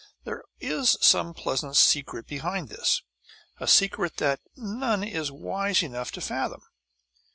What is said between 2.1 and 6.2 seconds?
behind this, a secret that none is wise enough